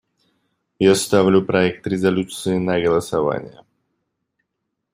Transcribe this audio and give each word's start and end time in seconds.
Я 0.79 0.95
ставлю 0.95 1.43
проект 1.45 1.85
резолюции 1.85 2.57
на 2.57 2.79
голосование. 2.81 3.61